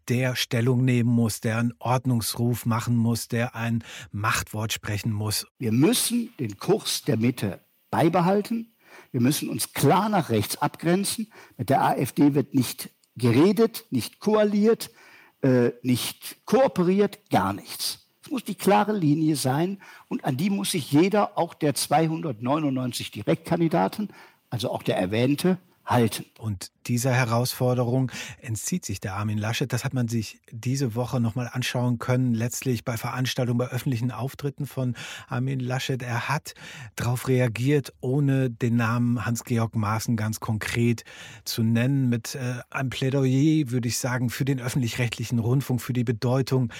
[0.10, 5.48] der Stellung nehmen muss, der einen Ordnungsruf machen muss, der ein Machtwort sprechen muss.
[5.60, 8.74] Wir müssen den Kurs der Mitte beibehalten.
[9.12, 11.32] Wir müssen uns klar nach rechts abgrenzen.
[11.58, 12.90] Mit der AfD wird nicht
[13.22, 14.92] geredet, nicht koaliert,
[15.42, 18.08] äh, nicht kooperiert, gar nichts.
[18.24, 19.80] Es muss die klare Linie sein
[20.10, 24.10] und an die muss sich jeder, auch der 299 Direktkandidaten,
[24.50, 26.26] also auch der erwähnte, halten.
[26.38, 29.72] Und dieser Herausforderung entzieht sich der Armin Laschet.
[29.72, 34.66] Das hat man sich diese Woche nochmal anschauen können, letztlich bei Veranstaltungen, bei öffentlichen Auftritten
[34.66, 34.96] von
[35.28, 36.02] Armin Laschet.
[36.02, 36.54] Er hat
[36.96, 41.04] darauf reagiert, ohne den Namen Hans-Georg Maaßen ganz konkret
[41.46, 46.04] zu nennen, mit äh, einem Plädoyer, würde ich sagen, für den öffentlich-rechtlichen Rundfunk, für die
[46.04, 46.72] Bedeutung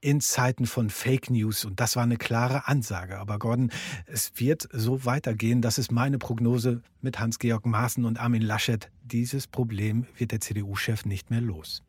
[0.00, 1.64] in Zeiten von Fake News.
[1.64, 3.18] Und das war eine klare Ansage.
[3.18, 3.70] Aber Gordon,
[4.06, 9.46] es wird so weitergehen, das ist meine Prognose mit Hans-Georg Maaßen und Armin Laschet dieses
[9.46, 11.82] Problem wird der CDU-Chef nicht mehr los.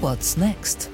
[0.00, 0.90] What's next?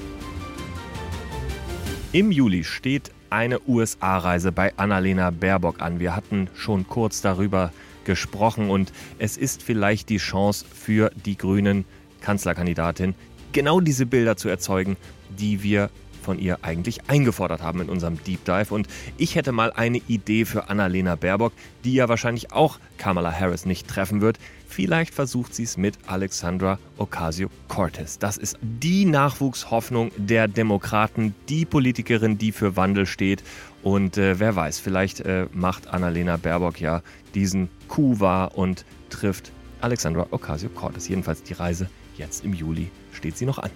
[2.13, 6.01] Im Juli steht eine USA-Reise bei Annalena Baerbock an.
[6.01, 7.73] Wir hatten schon kurz darüber
[8.05, 11.85] gesprochen und es ist vielleicht die Chance für die grünen
[12.21, 13.15] Kanzlerkandidatin,
[13.53, 14.97] genau diese Bilder zu erzeugen,
[15.29, 15.91] die wir
[16.29, 18.75] von ihr eigentlich eingefordert haben in unserem Deep Dive.
[18.75, 18.87] Und
[19.17, 23.89] ich hätte mal eine Idee für Annalena Baerbock, die ja wahrscheinlich auch Kamala Harris nicht
[23.89, 24.39] treffen wird.
[24.69, 28.19] Vielleicht versucht sie es mit Alexandra Ocasio-Cortez.
[28.19, 33.43] Das ist die Nachwuchshoffnung der Demokraten, die Politikerin, die für Wandel steht.
[33.83, 37.01] Und äh, wer weiß, vielleicht äh, macht Annalena Baerbock ja
[37.35, 41.09] diesen Coup wahr und trifft Alexandra Ocasio-Cortez.
[41.09, 41.89] Jedenfalls die Reise
[42.19, 43.71] jetzt im Juli steht sie noch an.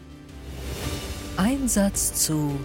[1.37, 2.59] Einsatz zu.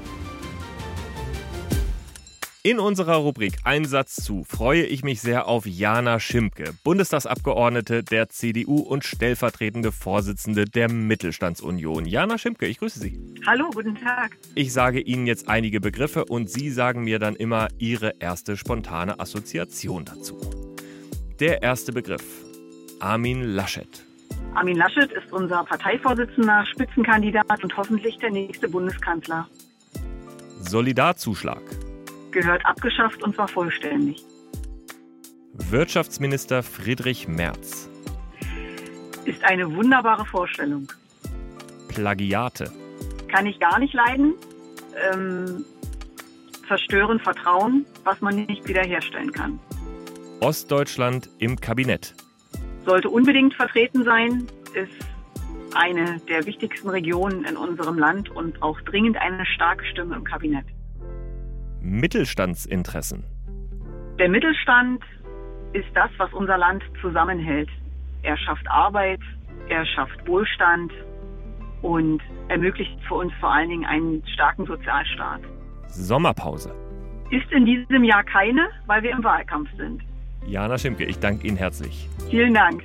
[2.63, 8.80] In unserer Rubrik Einsatz zu freue ich mich sehr auf Jana Schimpke, Bundestagsabgeordnete der CDU
[8.80, 12.06] und stellvertretende Vorsitzende der Mittelstandsunion.
[12.06, 13.17] Jana Schimpke, ich grüße Sie.
[13.45, 14.38] Hallo, guten Tag.
[14.53, 19.17] Ich sage Ihnen jetzt einige Begriffe und Sie sagen mir dann immer Ihre erste spontane
[19.21, 20.38] Assoziation dazu.
[21.39, 22.25] Der erste Begriff.
[22.99, 24.07] Armin Laschet.
[24.58, 29.48] Armin Laschet ist unser Parteivorsitzender, Spitzenkandidat und hoffentlich der nächste Bundeskanzler.
[30.62, 31.62] Solidarzuschlag.
[32.32, 34.26] Gehört abgeschafft und zwar vollständig.
[35.54, 37.88] Wirtschaftsminister Friedrich Merz.
[39.26, 40.88] Ist eine wunderbare Vorstellung.
[41.88, 42.72] Plagiate.
[43.28, 44.34] Kann ich gar nicht leiden.
[45.13, 45.65] Ähm,
[46.67, 49.60] zerstören Vertrauen, was man nicht wiederherstellen kann.
[50.39, 52.15] Ostdeutschland im Kabinett.
[52.88, 55.10] Sollte unbedingt vertreten sein, ist
[55.76, 60.65] eine der wichtigsten Regionen in unserem Land und auch dringend eine starke Stimme im Kabinett.
[61.82, 63.26] Mittelstandsinteressen.
[64.17, 65.04] Der Mittelstand
[65.73, 67.67] ist das, was unser Land zusammenhält.
[68.23, 69.19] Er schafft Arbeit,
[69.67, 70.94] er schafft Wohlstand
[71.81, 75.42] und ermöglicht für uns vor allen Dingen einen starken Sozialstaat.
[75.90, 76.73] Sommerpause.
[77.31, 80.02] Ist in diesem Jahr keine, weil wir im Wahlkampf sind.
[80.48, 82.10] Jana Schimke, ich danke Ihnen herzlich.
[82.29, 82.83] Vielen Dank.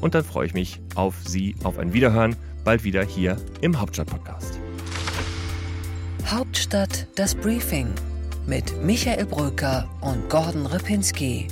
[0.00, 4.69] und dann freue ich mich auf Sie, auf ein Wiederhören, bald wieder hier im Hauptstadt-Podcast.
[6.26, 7.88] Hauptstadt das Briefing
[8.46, 11.48] mit Michael Bröker und Gordon Ripinski.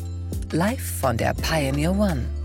[0.53, 2.38] Live von der Pioneer One.